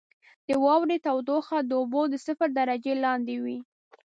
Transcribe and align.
•د 0.47 0.49
واورې 0.63 0.97
تودوخه 1.05 1.57
د 1.63 1.71
اوبو 1.79 2.01
د 2.09 2.15
صفر 2.25 2.49
درجې 2.59 2.93
لاندې 3.05 3.35
وي. 3.43 3.57